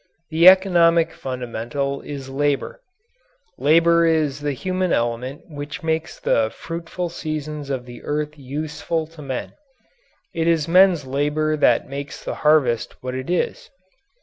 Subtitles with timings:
[0.31, 2.81] The economic fundamental is labour.
[3.59, 9.21] Labour is the human element which makes the fruitful seasons of the earth useful to
[9.21, 9.53] men.
[10.33, 13.69] It is men's labour that makes the harvest what it is.